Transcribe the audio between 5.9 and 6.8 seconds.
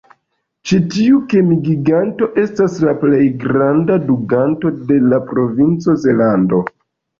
Zelando.